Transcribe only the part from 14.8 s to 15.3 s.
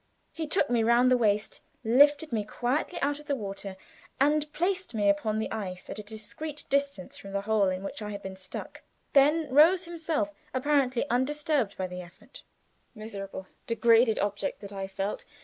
felt!